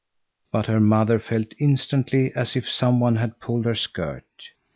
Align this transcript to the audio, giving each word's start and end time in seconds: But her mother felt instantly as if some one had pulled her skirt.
But 0.51 0.65
her 0.65 0.79
mother 0.79 1.19
felt 1.19 1.53
instantly 1.59 2.33
as 2.35 2.55
if 2.55 2.67
some 2.67 2.99
one 2.99 3.17
had 3.17 3.39
pulled 3.39 3.65
her 3.65 3.75
skirt. 3.75 4.25